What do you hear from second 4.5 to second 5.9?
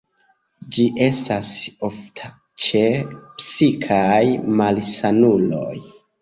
malsanuloj.